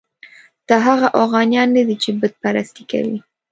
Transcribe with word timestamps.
دا 0.67 0.77
هغه 0.87 1.07
اوغانیان 1.19 1.67
نه 1.77 1.81
دي 1.87 1.95
چې 2.03 2.09
بت 2.19 2.33
پرستي 2.41 2.83
کوي. 2.91 3.17